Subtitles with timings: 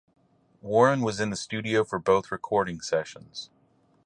[0.63, 3.51] Warren was in the studio for both recording sessions.